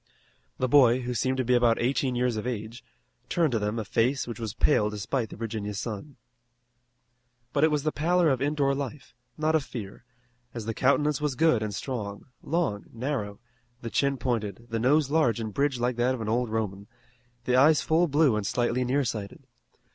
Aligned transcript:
The 0.57 0.67
boy, 0.67 1.01
who 1.01 1.13
seemed 1.13 1.37
to 1.37 1.45
be 1.45 1.53
about 1.53 1.77
eighteen 1.79 2.15
years 2.15 2.35
of 2.35 2.47
age, 2.47 2.83
turned 3.29 3.51
to 3.51 3.59
them 3.59 3.77
a 3.77 3.85
face 3.85 4.25
which 4.25 4.39
was 4.39 4.55
pale 4.55 4.89
despite 4.89 5.29
the 5.29 5.35
Virginia 5.35 5.75
sun. 5.75 6.15
But 7.53 7.63
it 7.63 7.69
was 7.69 7.83
the 7.83 7.91
pallor 7.91 8.29
of 8.31 8.41
indoor 8.41 8.73
life, 8.73 9.13
not 9.37 9.53
of 9.53 9.63
fear, 9.63 10.03
as 10.55 10.65
the 10.65 10.73
countenance 10.73 11.21
was 11.21 11.35
good 11.35 11.61
and 11.61 11.71
strong, 11.75 12.25
long, 12.41 12.85
narrow, 12.91 13.39
the 13.83 13.91
chin 13.91 14.17
pointed, 14.17 14.65
the 14.71 14.79
nose 14.79 15.11
large 15.11 15.39
and 15.39 15.53
bridged 15.53 15.79
like 15.79 15.97
that 15.97 16.15
of 16.15 16.21
an 16.21 16.29
old 16.29 16.49
Roman, 16.49 16.87
the 17.45 17.55
eyes 17.55 17.81
full 17.83 18.07
blue 18.07 18.35
and 18.35 18.47
slightly 18.47 18.83
nearsighted. 18.83 19.45